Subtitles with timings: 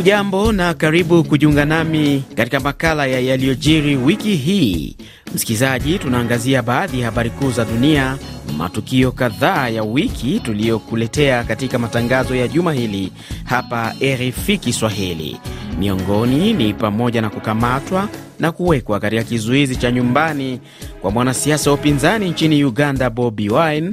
[0.00, 4.96] Hujambo na karibu kujiunga nami katika makala ya yaliyojiri wiki hii.
[5.34, 8.18] Msikilizaji, tunaangazia baadhi ya habari kuu za dunia,
[8.58, 13.12] matukio kadhaa ya wiki tuliyokuletea katika matangazo ya juma hili
[13.44, 15.36] hapa RFI Kiswahili.
[15.78, 20.60] Miongoni ni pamoja na kukamatwa na kuwekwa katika kizuizi cha nyumbani
[21.02, 23.92] kwa mwanasiasa wa upinzani nchini Uganda Bobi Wine,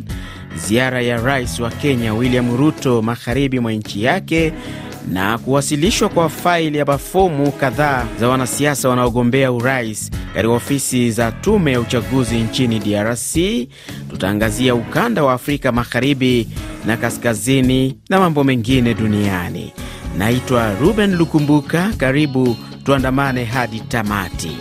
[0.56, 4.54] ziara ya rais wa Kenya William Ruto magharibi mwa nchi yake
[5.12, 11.72] na kuwasilishwa kwa faili ya mafomu kadhaa za wanasiasa wanaogombea urais katika ofisi za tume
[11.72, 13.36] ya uchaguzi nchini DRC.
[14.10, 16.48] Tutaangazia ukanda wa Afrika magharibi
[16.86, 19.74] na kaskazini na mambo mengine duniani.
[20.18, 24.58] Naitwa Ruben Lukumbuka, karibu tuandamane hadi tamati.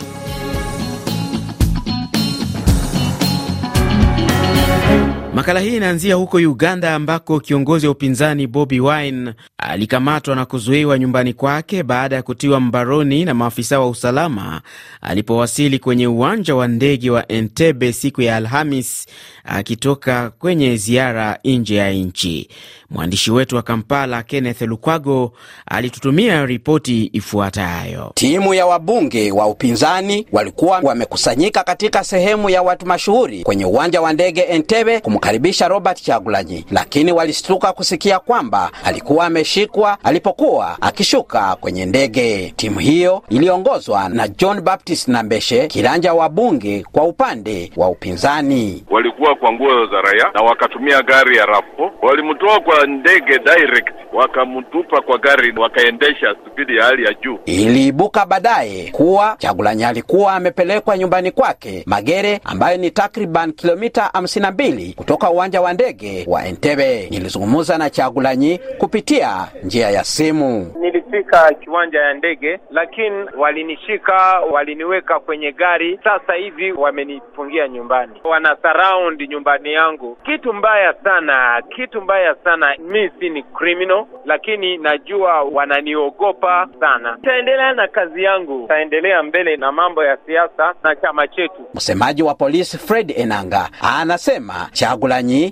[5.33, 11.33] Makala hii inaanzia huko Uganda ambako kiongozi wa upinzani Bobi Wine alikamatwa na kuzuiwa nyumbani
[11.33, 14.61] kwake baada ya kutiwa mbaroni na maafisa wa usalama
[15.01, 19.05] alipowasili kwenye uwanja wa ndege wa Entebbe siku ya Alhamis
[19.45, 22.49] akitoka kwenye ziara nje ya nchi.
[22.89, 25.33] Mwandishi wetu wa Kampala Kenneth Lukwago
[25.65, 28.11] alitutumia ripoti ifuatayo.
[28.15, 34.13] Timu ya wabunge wa upinzani walikuwa wamekusanyika katika sehemu ya watu mashuhuri kwenye uwanja wa
[34.13, 42.53] ndege Entebbe kumkaribisha Robert Chagulanyi, lakini walishtuka kusikia kwamba alikuwa ameshikwa alipokuwa akishuka kwenye ndege.
[42.55, 48.83] Timu hiyo iliongozwa na John Baptist Nambeshe, kiranja wa bunge kwa upande wa upinzani.
[48.89, 55.01] Walikuwa kwa nguo za raia na wakatumia gari ya rapo, walimtoa kwa ndege direct wakamtupa
[55.01, 57.39] kwa gari, wakaendesha spidi ya hali ya juu.
[57.45, 65.29] Iliibuka baadaye kuwa Chagulanyi alikuwa amepelekwa nyumbani kwake Magere, ambayo ni takriban kilomita 52 kutoka
[65.29, 67.07] uwanja wa ndege wa Entebbe.
[67.09, 70.73] Nilizungumza na Chagulanyi kupitia njia ya simu.
[70.79, 75.99] Nilifika kiwanja ya ndege, lakini walinishika, waliniweka kwenye gari.
[76.03, 80.17] Sasa hivi wamenifungia nyumbani, wana surround nyumbani yangu.
[80.25, 82.75] Kitu mbaya sana, kitu mbaya sana.
[82.79, 87.17] Mi si ni criminal, lakini najua wananiogopa sana.
[87.23, 91.61] Taendelea na kazi yangu, taendelea mbele na mambo ya siasa na chama chetu.
[91.73, 94.96] Msemaji wa polisi Fred Enanga anasema Chagulanyi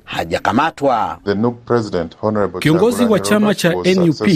[0.04, 1.18] hajakamatwa.
[2.60, 4.28] Kiongozi wa chama cha NUP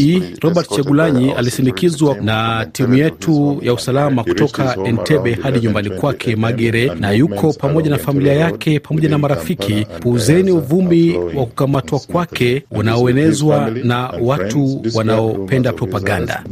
[0.44, 7.12] Robert Chagulanyi alisindikizwa na timu yetu ya usalama kutoka Entebbe hadi nyumbani kwake Magere, na
[7.12, 9.88] yuko pamoja na familia yake pamoja na marafiki.
[10.00, 16.44] Puuzeni uvumi wa kukamatwa kwake unaoenezwa na watu wanaopenda propaganda.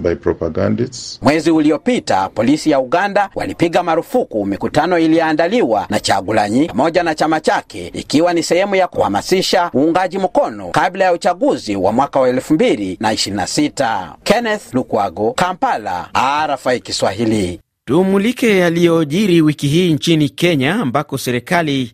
[1.22, 7.88] Mwezi uliopita polisi ya Uganda walipiga marufuku mikutano iliyoandaliwa na Chagulanyi pamoja na chama chake
[7.94, 12.98] ikiwa ni sehemu ya kuhamasisha uungaji mkono kabla ya uchaguzi wa mwaka wa elfu mbili
[13.00, 14.16] na ishirini na sita.
[14.24, 16.10] Kenneth Lukwago, Kampala,
[16.48, 17.60] RFI Kiswahili.
[17.86, 21.94] Tumulike yaliyojiri wiki hii nchini Kenya ambako serikali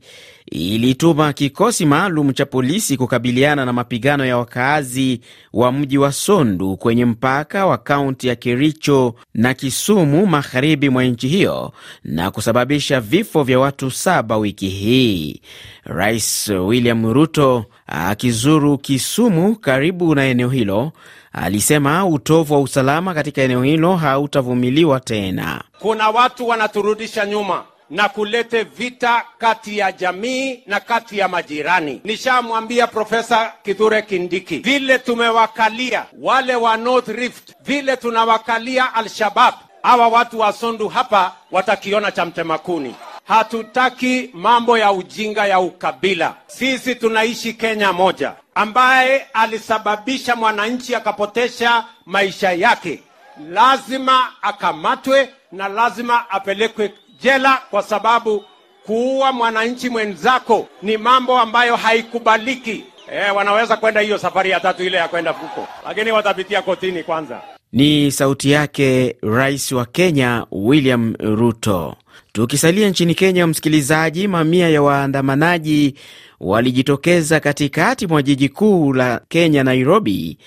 [0.53, 5.21] ilituma kikosi maalum cha polisi kukabiliana na mapigano ya wakaazi
[5.53, 11.27] wa mji wa Sondu kwenye mpaka wa kaunti ya Kericho na Kisumu magharibi mwa nchi
[11.27, 11.71] hiyo
[12.03, 15.41] na kusababisha vifo vya watu saba wiki hii.
[15.83, 20.91] Rais William Ruto akizuru Kisumu karibu na eneo hilo
[21.31, 25.63] alisema utovu wa usalama katika eneo hilo hautavumiliwa tena.
[25.79, 32.01] Kuna watu wanaturudisha nyuma na kulete vita kati ya jamii na kati ya majirani.
[32.03, 40.39] Nishamwambia Profesa Kithure Kindiki, vile tumewakalia wale wa North Rift, vile tunawakalia Al-Shabab, hawa watu
[40.39, 42.95] wa Sondu hapa watakiona cha mtemakuni.
[43.27, 46.35] Hatutaki mambo ya ujinga ya ukabila.
[46.47, 53.03] Sisi tunaishi Kenya moja, ambaye alisababisha mwananchi akapotesha maisha yake,
[53.49, 56.93] lazima akamatwe na lazima apelekwe
[57.23, 58.43] jela kwa sababu
[58.85, 62.83] kuua mwananchi mwenzako ni mambo ambayo haikubaliki.
[63.11, 67.41] E, wanaweza kwenda hiyo safari ya tatu ile ya kwenda huko, lakini watapitia kotini kwanza.
[67.73, 71.95] Ni sauti yake Rais wa Kenya William Ruto.
[72.31, 75.95] Tukisalia nchini Kenya, msikilizaji, mamia ya waandamanaji
[76.39, 80.37] walijitokeza katikati mwa jiji kuu la Kenya, Nairobi,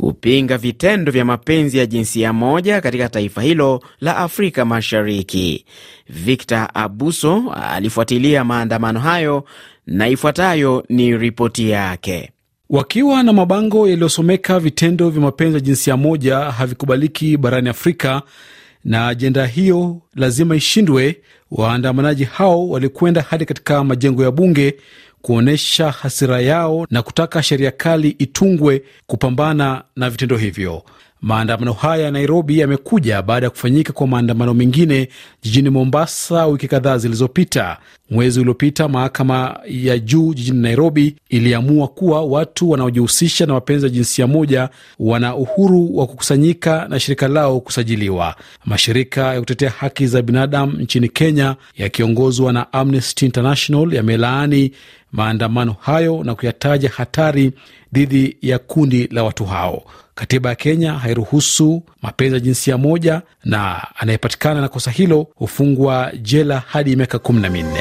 [0.00, 5.64] kupinga vitendo vya mapenzi ya jinsia moja katika taifa hilo la Afrika Mashariki.
[6.08, 9.44] Victor Abuso alifuatilia maandamano hayo
[9.86, 12.30] na ifuatayo ni ripoti yake.
[12.70, 18.22] Wakiwa na mabango yaliyosomeka vitendo vya mapenzi ya jinsia moja havikubaliki barani Afrika
[18.84, 21.16] na ajenda hiyo lazima ishindwe,
[21.50, 24.74] waandamanaji hao walikwenda hadi katika majengo ya bunge
[25.22, 30.82] kuonyesha hasira yao na kutaka sheria kali itungwe kupambana na vitendo hivyo.
[31.22, 35.08] Maandamano haya ya Nairobi yamekuja baada ya kufanyika kwa maandamano mengine
[35.42, 37.76] jijini Mombasa wiki kadhaa zilizopita.
[38.10, 44.26] Mwezi uliopita mahakama ya juu jijini Nairobi iliamua kuwa watu wanaojihusisha na mapenzi ya jinsia
[44.26, 44.68] moja
[44.98, 48.34] wana uhuru wa kukusanyika na shirika lao kusajiliwa.
[48.64, 54.72] Mashirika ya kutetea haki za binadamu nchini Kenya yakiongozwa na Amnesty International yamelaani
[55.12, 57.52] maandamano hayo na kuyataja hatari
[57.92, 59.82] dhidi ya kundi la watu hao.
[60.20, 66.62] Katiba ya Kenya hairuhusu mapenzi ya jinsia moja, na anayepatikana na kosa hilo hufungwa jela
[66.66, 67.80] hadi miaka kumi na minne.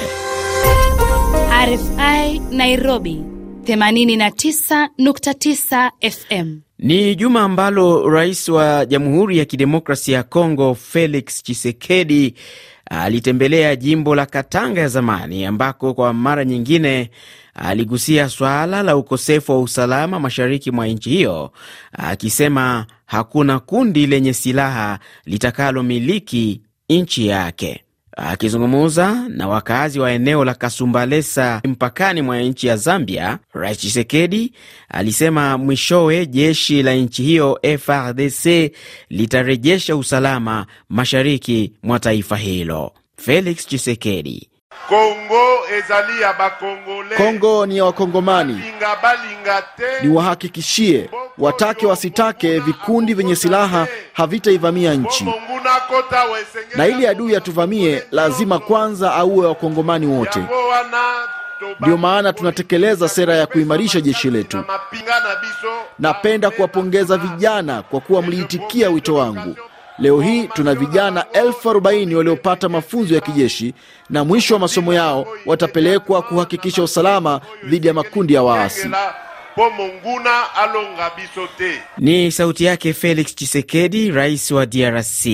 [1.66, 3.22] RFI Nairobi
[3.64, 6.60] 89.9 FM.
[6.80, 12.34] Ni juma ambalo rais wa Jamhuri ya Kidemokrasia ya Kongo Felix Tshisekedi
[12.90, 17.10] alitembelea jimbo la Katanga ya zamani ambako kwa mara nyingine
[17.54, 21.52] aligusia swala la ukosefu wa usalama mashariki mwa nchi hiyo,
[21.94, 27.84] akisema hakuna kundi lenye silaha litakalomiliki nchi yake.
[28.22, 34.54] Akizungumza na wakazi wa eneo la Kasumbalesa mpakani mwa nchi ya Zambia, Rais Chisekedi
[34.90, 38.72] alisema mwishowe jeshi la nchi hiyo FRDC
[39.10, 42.92] litarejesha usalama mashariki mwa taifa hilo.
[43.18, 44.50] Felix Chisekedi:
[44.90, 47.16] Kongo ezali ya bakongole.
[47.18, 48.64] Kongo ni ya Wakongomani,
[50.02, 55.26] niwahakikishie, watake wasitake, vikundi vyenye silaha havitaivamia nchi,
[56.76, 60.44] na ili adui atuvamie, lazima kwanza auwe Wakongomani wote.
[61.80, 64.64] Ndiyo maana tunatekeleza sera ya kuimarisha jeshi letu.
[66.00, 69.56] Napenda kuwapongeza vijana kwa kuwa mliitikia wito wangu.
[70.02, 73.74] Leo hii tuna vijana elfu arobaini waliopata mafunzo ya kijeshi
[74.10, 78.90] na mwisho wa masomo yao watapelekwa kuhakikisha usalama dhidi ya makundi ya waasi.
[81.98, 85.26] Ni sauti yake Felix Chisekedi, rais wa DRC.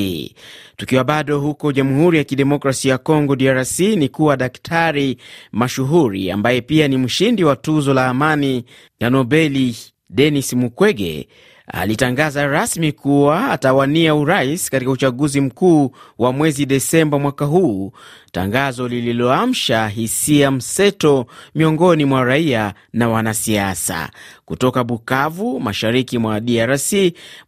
[0.78, 5.18] Tukiwa bado huko Jamhuri ya Kidemokrasia ya Kongo, DRC, ni kuwa daktari
[5.52, 8.66] mashuhuri ambaye pia ni mshindi wa tuzo la amani
[9.00, 9.78] ya Nobeli
[10.10, 11.28] Denis Mukwege
[11.68, 17.92] alitangaza rasmi kuwa atawania urais katika uchaguzi mkuu wa mwezi Desemba mwaka huu,
[18.32, 21.26] tangazo lililoamsha hisia mseto
[21.56, 24.10] miongoni mwa raia na wanasiasa.
[24.46, 26.94] Kutoka Bukavu, mashariki mwa DRC,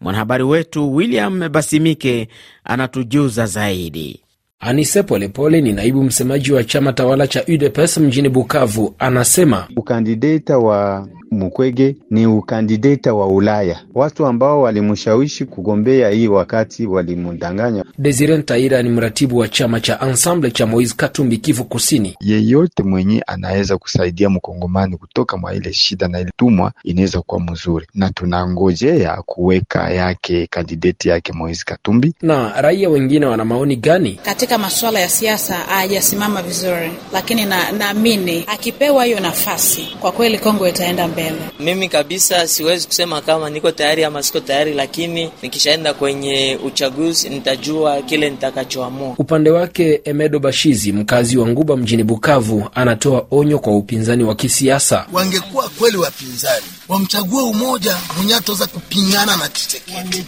[0.01, 2.27] mwanahabari wetu William Basimike
[2.63, 4.23] anatujuza zaidi.
[4.59, 11.07] Anise Polepole ni naibu msemaji wa chama tawala cha UDPS mjini Bukavu, anasema ukandideta wa
[11.31, 13.79] Mukwege ni ukandideta wa Ulaya.
[13.93, 17.83] Watu ambao walimshawishi kugombea hii wakati walimdanganya.
[17.97, 22.15] Desire Ntaira ni mratibu wa chama cha Ensemble cha Moise Katumbi, Kivu Kusini.
[22.21, 27.87] Yeyote mwenye anaweza kusaidia mkongomani kutoka mwa ile shida na ile tumwa inaweza kuwa mzuri,
[27.93, 32.13] na tunangojea kuweka yake kandideti yake Moise Katumbi.
[32.21, 34.19] Na raia wengine wana maoni gani?
[34.25, 37.45] Katika masuala ya siasa hajasimama vizuri, lakini
[37.77, 41.35] naamini na akipewa hiyo nafasi, kwa kweli Kongo itaenda mbele.
[41.59, 48.01] Mimi kabisa siwezi kusema kama niko tayari ama siko tayari, lakini nikishaenda kwenye uchaguzi nitajua
[48.01, 49.15] kile nitakachoamua.
[49.17, 55.05] Upande wake Emedo Bashizi, mkazi wa Nguba mjini Bukavu, anatoa onyo kwa upinzani wa kisiasa.
[55.13, 60.25] Wangekuwa kweli wapinzani, wamchague umoja mwenye ataweza kupingana na Tshisekedi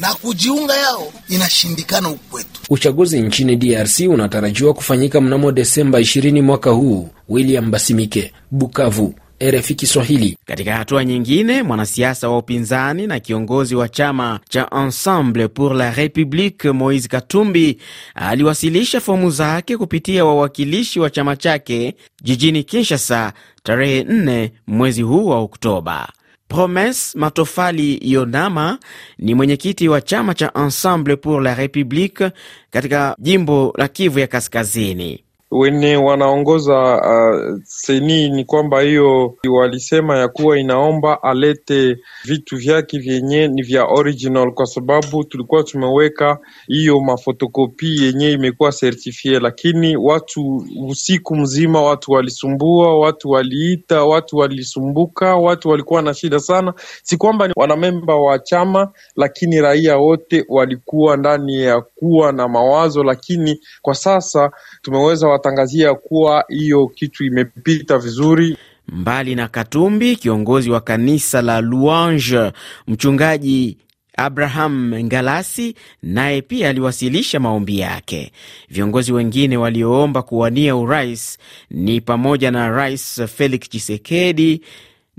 [0.00, 2.60] na kujiunga yao inashindikana ukwetu.
[2.70, 7.08] Uchaguzi nchini DRC unatarajiwa kufanyika mnamo Desemba 20 mwaka huu.
[7.28, 9.14] William Basimike, Bukavu.
[9.40, 10.38] RFI Kiswahili.
[10.46, 16.64] Katika hatua nyingine, mwanasiasa wa upinzani na kiongozi wa chama cha Ensemble pour la Republique
[16.72, 17.78] Moise Katumbi
[18.14, 25.38] aliwasilisha fomu zake kupitia wawakilishi wa chama chake jijini Kinshasa tarehe 4 mwezi huu wa
[25.38, 26.08] Oktoba.
[26.48, 28.78] Promes Matofali Yonama
[29.18, 32.30] ni mwenyekiti wa chama cha Ensemble pour la Republique
[32.70, 35.23] katika jimbo la Kivu ya Kaskazini.
[35.56, 43.48] Wenye wanaongoza uh, seni ni kwamba hiyo walisema ya kuwa inaomba alete vitu vyake vyenye
[43.48, 51.36] ni vya original, kwa sababu tulikuwa tumeweka hiyo mafotokopi yenye imekuwa certifie, lakini watu usiku
[51.36, 56.74] mzima watu walisumbua, watu waliita, watu walisumbuka, watu walikuwa na shida sana.
[57.02, 63.04] Si kwamba ni wanamemba wa chama, lakini raia wote walikuwa ndani ya kuwa na mawazo,
[63.04, 64.50] lakini kwa sasa
[64.82, 68.56] tumeweza watangazia kuwa hiyo kitu imepita vizuri.
[68.88, 72.52] Mbali na Katumbi, kiongozi wa kanisa la Louange,
[72.88, 73.78] mchungaji
[74.16, 78.32] Abraham Ngalasi naye pia aliwasilisha maombi yake.
[78.68, 81.38] Viongozi wengine walioomba kuwania urais
[81.70, 84.60] ni pamoja na Rais Felix Tshisekedi,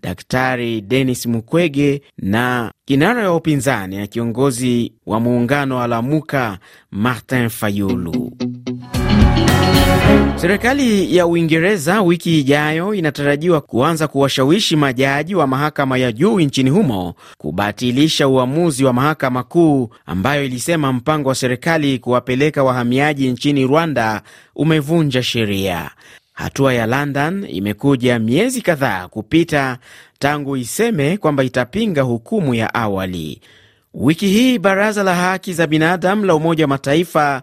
[0.01, 6.57] Daktari Denis Mukwege na kinara wa upinzani na kiongozi wa muungano wa Lamuka
[6.91, 8.31] Martin Fayulu.
[10.35, 17.13] Serikali ya Uingereza wiki ijayo inatarajiwa kuanza kuwashawishi majaji wa mahakama ya juu nchini humo
[17.37, 24.21] kubatilisha uamuzi wa mahakama kuu ambayo ilisema mpango wa serikali kuwapeleka wahamiaji nchini Rwanda
[24.55, 25.91] umevunja sheria.
[26.33, 29.77] Hatua ya London imekuja miezi kadhaa kupita
[30.19, 33.41] tangu iseme kwamba itapinga hukumu ya awali.
[33.93, 37.41] Wiki hii baraza la haki za binadamu la Umoja wa Mataifa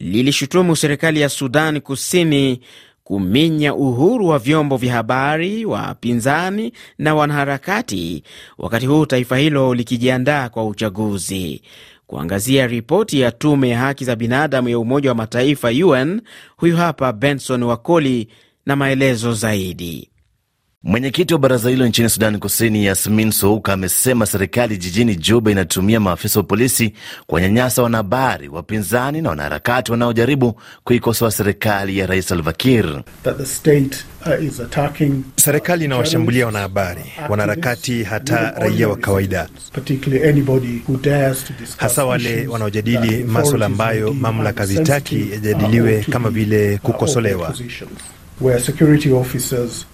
[0.00, 2.60] lilishutumu serikali ya Sudan Kusini
[3.04, 8.22] kuminya uhuru wa vyombo vya habari, wapinzani na wanaharakati,
[8.58, 11.62] wakati huu taifa hilo likijiandaa kwa uchaguzi.
[12.06, 16.20] Kuangazia ripoti ya tume ya haki za binadamu ya Umoja wa Mataifa UN,
[16.56, 18.28] huyu hapa Benson Wakoli
[18.66, 20.08] na maelezo zaidi.
[20.82, 26.40] Mwenyekiti wa baraza hilo nchini Sudani Kusini, Yasmin Souka, amesema serikali jijini Juba inatumia maafisa
[26.40, 26.92] wa polisi
[27.26, 33.02] kuwanyanyasa wanahabari, wapinzani na wanaharakati wanaojaribu kuikosoa serikali ya Rais Salva Kiir.
[35.36, 39.48] Serikali inawashambulia wanahabari, wanaharakati, hata raia wa kawaida,
[41.76, 47.54] hasa wale wanaojadili maswala ambayo mamlaka zitaki yajadiliwe kama vile kukosolewa.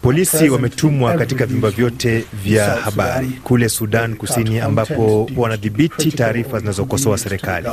[0.03, 7.69] Polisi wametumwa katika vyumba vyote vya habari kule Sudan Kusini, ambapo wanadhibiti taarifa zinazokosoa serikali.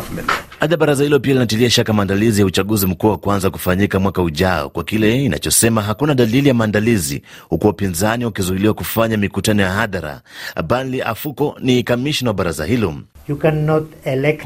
[0.59, 4.69] Aidha, baraza hilo pia linatilia shaka maandalizi ya uchaguzi mkuu wa kwanza kufanyika mwaka ujao
[4.69, 10.21] kwa kile inachosema hakuna dalili ya maandalizi, huku wapinzani wakizuiliwa kufanya mikutano ya hadhara.
[10.67, 12.95] Banli Afuko ni kamishna wa baraza hilo.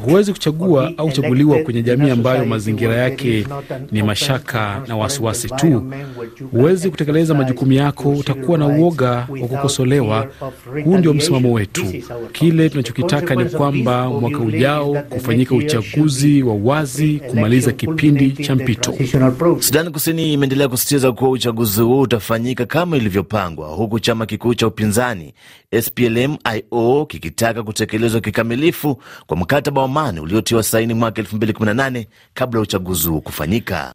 [0.06, 3.48] Huwezi kuchagua au kuchaguliwa kwenye jamii ambayo mazingira yake
[3.92, 5.84] ni mashaka na wasiwasi tu.
[6.52, 10.28] Huwezi kutekeleza majukumu yako, utakuwa na uoga wa kukosolewa.
[10.84, 11.86] Huu ndio msimamo wetu.
[12.32, 18.94] Kile tunachokitaka ni kwamba mwaka ujao kufanyika uchaguzi wa wazi kumaliza kipindi cha mpito.
[19.60, 25.34] Sudani Kusini imeendelea kusisitiza kuwa uchaguzi huu utafanyika kama ilivyopangwa, huku chama kikuu cha upinzani
[25.82, 28.75] SPLM-IO kikitaka kutekelezwa kikamilifu
[29.28, 33.94] kwa mkataba wa amani uliotiwa saini mwaka 2018 kabla ya uchaguzi huo kufanyika.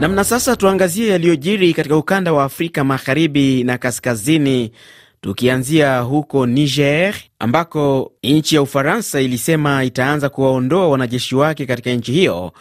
[0.00, 4.72] Namna sasa, tuangazie yaliyojiri katika ukanda wa Afrika magharibi na kaskazini,
[5.20, 12.52] tukianzia huko Niger ambako nchi ya Ufaransa ilisema itaanza kuwaondoa wanajeshi wake katika nchi hiyo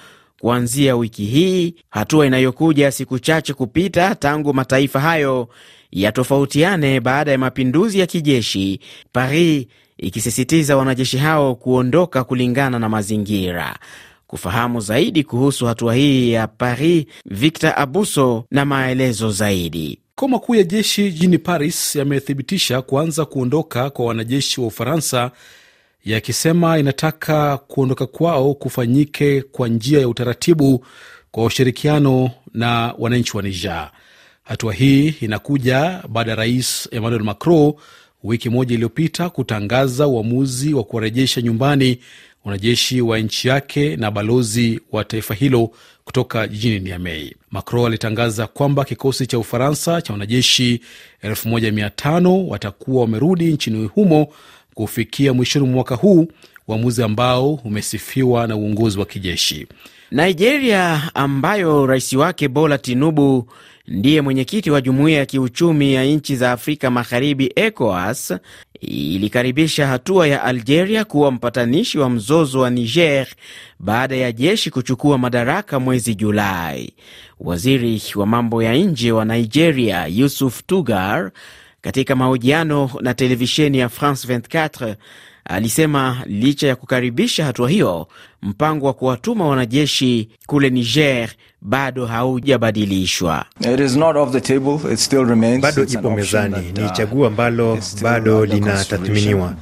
[0.43, 5.47] kuanzia wiki hii, hatua inayokuja siku chache kupita tangu mataifa hayo
[5.91, 8.79] yatofautiane baada ya mapinduzi ya kijeshi,
[9.11, 13.75] Paris ikisisitiza wanajeshi hao kuondoka kulingana na mazingira.
[14.27, 19.99] Kufahamu zaidi kuhusu hatua hii ya Paris, Victor Abuso na maelezo zaidi.
[20.17, 25.31] Makao makuu ya jeshi jijini Paris yamethibitisha kuanza kuondoka kwa wanajeshi wa Ufaransa,
[26.05, 30.85] yakisema inataka kuondoka kwao kufanyike kwa njia ya utaratibu
[31.31, 33.91] kwa ushirikiano na wananchi wa Niger.
[34.43, 37.73] Hatua hii inakuja baada ya rais Emmanuel Macron
[38.23, 41.99] wiki moja iliyopita kutangaza uamuzi wa kuwarejesha nyumbani
[42.45, 45.71] wanajeshi wa nchi yake na balozi wa taifa hilo
[46.05, 47.31] kutoka jijini Niamey.
[47.51, 50.81] Macron alitangaza kwamba kikosi cha Ufaransa cha wanajeshi
[51.23, 54.27] 1500 watakuwa wamerudi nchini humo
[54.73, 56.27] kufikia mwishoni mwa mwaka huu,
[56.67, 59.67] uamuzi ambao umesifiwa na uongozi wa kijeshi.
[60.11, 63.47] Nigeria ambayo rais wake Bola Tinubu
[63.87, 68.33] ndiye mwenyekiti wa jumuiya ya kiuchumi ya nchi za Afrika Magharibi, ECOWAS,
[68.81, 73.27] ilikaribisha hatua ya Algeria kuwa mpatanishi wa mzozo wa Niger
[73.79, 76.93] baada ya jeshi kuchukua madaraka mwezi Julai.
[77.39, 81.31] Waziri wa mambo ya nje wa Nigeria, Yusuf Tugar,
[81.83, 84.95] katika mahojiano na televisheni ya France 24
[85.45, 88.07] alisema licha ya kukaribisha hatua hiyo,
[88.41, 91.29] mpango wa kuwatuma wanajeshi kule Niger
[91.65, 93.45] bado haujabadilishwa.
[95.61, 99.53] Bado ipo mezani, ni chaguo ambalo bado linatathminiwa,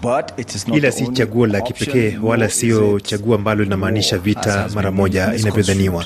[0.73, 6.05] ila si chaguo la kipekee wala sio chaguo ambalo linamaanisha vita mara moja inavyodhaniwa.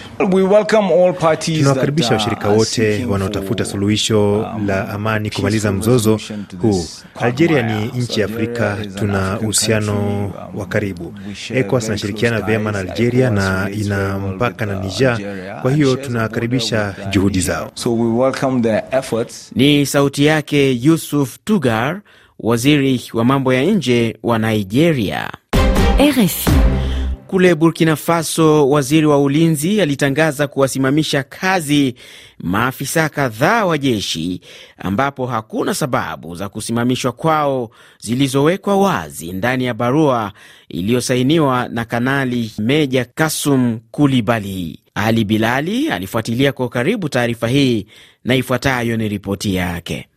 [1.58, 6.20] Tunawakaribisha washirika wote wanaotafuta suluhisho la amani kumaliza mzozo
[6.62, 6.86] huu.
[7.22, 11.14] Algeria ni nchi ya Afrika, tuna uhusiano wa karibu.
[11.54, 15.20] ECOWAS inashirikiana vyema na Algeria na ina mpaka na Niger,
[15.62, 17.72] kwa hiyo tunakaribisha juhudi zao.
[17.74, 17.96] So
[19.56, 22.02] ni sauti yake Yusuf Tugar,
[22.40, 25.30] waziri wa mambo ya nje wa Nigeria.
[26.00, 26.50] RFI.
[27.28, 31.96] kule Burkina Faso, waziri wa ulinzi alitangaza kuwasimamisha kazi
[32.40, 34.42] maafisa kadhaa wa jeshi,
[34.78, 40.32] ambapo hakuna sababu za kusimamishwa kwao zilizowekwa wazi ndani ya barua
[40.70, 44.85] iliyosainiwa na Kanali Meja Kasum Kulibali.
[44.96, 47.86] Ali Bilali alifuatilia kwa karibu taarifa hii
[48.24, 50.08] na ifuatayo ni ripoti yake.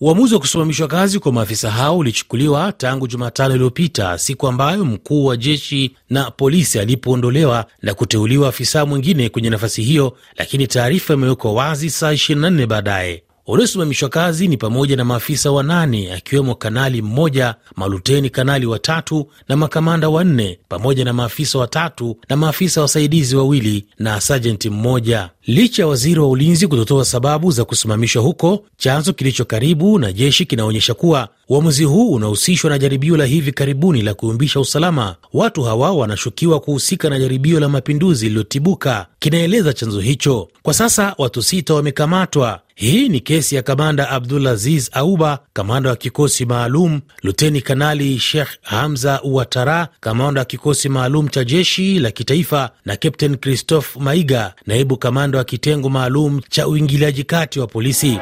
[0.00, 5.36] Uamuzi wa kusimamishwa kazi kwa maafisa hao ulichukuliwa tangu Jumatano iliyopita, siku ambayo mkuu wa
[5.36, 11.90] jeshi na polisi alipoondolewa na kuteuliwa afisa mwingine kwenye nafasi hiyo, lakini taarifa imewekwa wazi
[11.90, 13.22] saa 24 baadaye.
[13.46, 20.08] Waliosimamishwa kazi ni pamoja na maafisa wanane akiwemo kanali mmoja, maluteni kanali watatu na makamanda
[20.08, 25.30] wanne, pamoja na maafisa watatu na maafisa wasaidizi wawili na sajenti mmoja.
[25.46, 30.46] Licha ya waziri wa ulinzi kutotoa sababu za kusimamishwa huko, chanzo kilicho karibu na jeshi
[30.46, 35.16] kinaonyesha kuwa uamuzi huu unahusishwa na jaribio la hivi karibuni la kuyumbisha usalama.
[35.32, 40.48] Watu hawa wanashukiwa kuhusika na jaribio la mapinduzi lililotibuka, kinaeleza chanzo hicho.
[40.62, 42.60] Kwa sasa watu sita wamekamatwa.
[42.74, 49.22] Hii ni kesi ya kamanda Abdulaziz Auba, kamanda wa kikosi maalum, luteni kanali Sheikh Hamza
[49.22, 55.38] Uatara, kamanda wa kikosi maalum cha jeshi la kitaifa, na kapten Christophe Maiga, naibu kamanda
[55.38, 58.18] wa kitengo maalum cha uingiliaji kati wa polisi.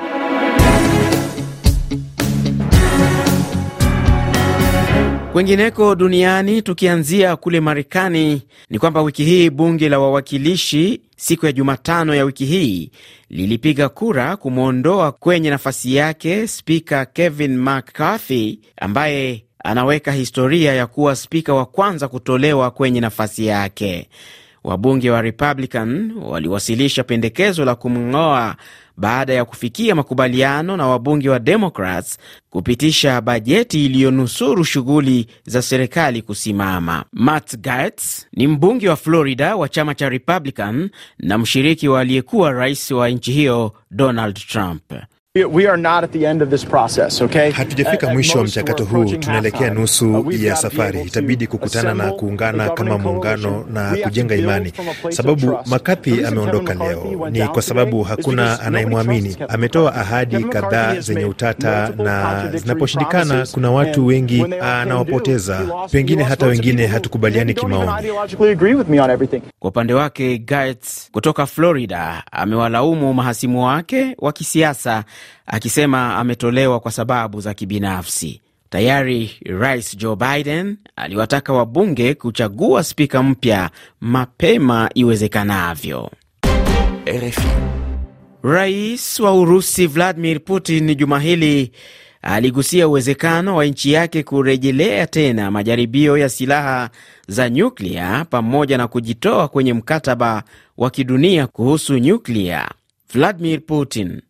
[5.32, 12.14] Kwengineko duniani, tukianzia kule Marekani, ni kwamba wiki hii bunge la wawakilishi siku ya Jumatano
[12.14, 12.90] ya wiki hii
[13.30, 21.54] lilipiga kura kumwondoa kwenye nafasi yake spika Kevin McCarthy ambaye anaweka historia ya kuwa spika
[21.54, 24.08] wa kwanza kutolewa kwenye nafasi yake.
[24.64, 28.56] Wabunge wa Republican waliwasilisha pendekezo la kumng'oa
[28.96, 32.18] baada ya kufikia makubaliano na wabunge wa Democrats
[32.50, 37.04] kupitisha bajeti iliyonusuru shughuli za serikali kusimama.
[37.12, 42.90] Matt Gaetz ni mbunge wa Florida wa chama cha Republican na mshiriki wa aliyekuwa rais
[42.90, 44.92] wa nchi hiyo Donald Trump.
[47.22, 47.50] Okay?
[47.50, 51.00] Hatujafika mwisho wa mchakato huu, tunaelekea nusu ya safari.
[51.02, 54.72] Itabidi kukutana na kuungana kama muungano na kujenga imani.
[55.08, 59.36] Sababu Makathi ameondoka leo ni kwa sababu hakuna anayemwamini.
[59.48, 65.60] Ametoa ahadi kadhaa zenye utata, na zinaposhindikana, kuna watu wengi anawapoteza.
[65.90, 68.08] Pengine hata wengine hatukubaliani kimaoni.
[69.60, 75.04] Kwa upande wake, Gaetz kutoka Florida amewalaumu mahasimu wake wa kisiasa
[75.46, 78.40] akisema ametolewa kwa sababu za kibinafsi.
[78.70, 86.10] Tayari Rais Joe Biden aliwataka wabunge kuchagua spika mpya mapema iwezekanavyo.
[87.06, 87.48] RFI.
[88.42, 91.72] Rais wa Urusi Vladimir Putin juma hili
[92.22, 96.90] aligusia uwezekano wa nchi yake kurejelea tena majaribio ya silaha
[97.28, 100.42] za nyuklia pamoja na kujitoa kwenye mkataba
[100.76, 102.68] wa kidunia kuhusu nyuklia.
[103.12, 104.20] Vladimir Putin: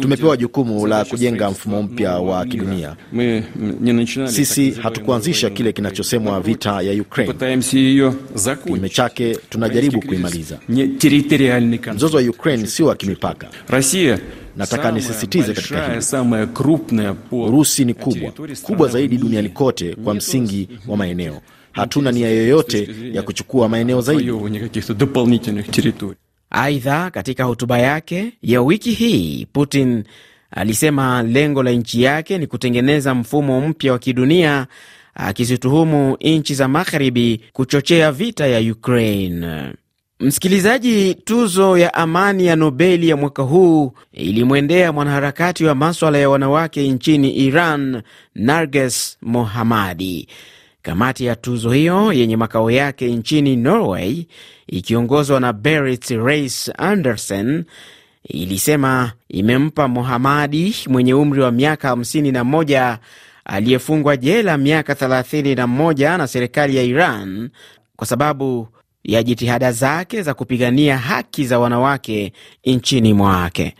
[0.00, 2.96] Tumepewa jukumu la kujenga mfumo mpya wa kidunia.
[4.26, 7.34] Sisi hatukuanzisha kile kinachosemwa vita ya Ukraine.
[8.64, 10.58] Kinyume chake, tunajaribu kuimaliza.
[11.94, 13.48] Mzozo wa Ukraine sio wa kimipaka.
[14.56, 17.16] Nataka nisisitize katika hili.
[17.32, 21.40] Urusi ni kubwa kubwa zaidi duniani kote kwa msingi wa maeneo.
[21.72, 24.30] Hatuna nia yoyote ya kuchukua maeneo zaidi.
[26.54, 30.04] Aidha, katika hotuba yake ya wiki hii Putin
[30.50, 34.66] alisema lengo la nchi yake ni kutengeneza mfumo mpya wa kidunia,
[35.14, 39.72] akizituhumu nchi za magharibi kuchochea vita ya Ukraine.
[40.20, 46.88] Msikilizaji, tuzo ya amani ya Nobeli ya mwaka huu ilimwendea mwanaharakati wa maswala ya wanawake
[46.88, 48.02] nchini Iran,
[48.34, 50.28] Narges Mohammadi.
[50.84, 54.26] Kamati ya tuzo hiyo yenye makao yake nchini Norway
[54.66, 57.64] ikiongozwa na Berit Reiss Andersen
[58.28, 62.96] ilisema imempa Mohamadi mwenye umri wa miaka 51
[63.44, 67.50] aliyefungwa jela miaka 31 na serikali ya Iran
[67.96, 68.68] kwa sababu
[69.04, 72.32] ya jitihada zake za kupigania haki za wanawake
[72.64, 73.74] nchini mwake.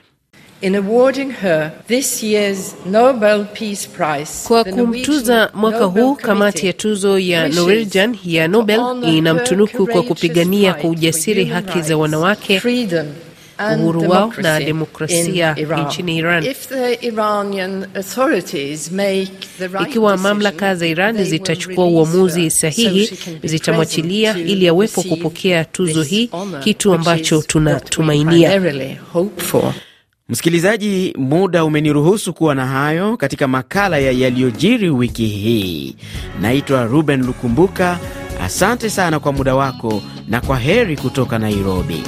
[0.64, 7.18] In awarding her this year's Nobel Peace Prize, kwa kumtuza mwaka huu, kamati ya tuzo
[7.18, 12.62] ya Norwegian ya Nobel inamtunuku kwa kupigania kwa ujasiri haki za wanawake,
[13.78, 16.54] uhuru wao na demokrasia nchini Iran.
[19.88, 23.10] Ikiwa mamlaka za Iran zitachukua uamuzi sahihi,
[23.42, 26.30] zitamwachilia ili awepo kupokea tuzo hii,
[26.62, 28.60] kitu ambacho tunatumainia.
[30.28, 35.96] Msikilizaji, muda umeniruhusu kuwa na hayo katika makala ya yaliyojiri wiki hii.
[36.40, 37.98] Naitwa Ruben Lukumbuka.
[38.42, 42.02] Asante sana kwa muda wako na kwa heri kutoka Nairobi.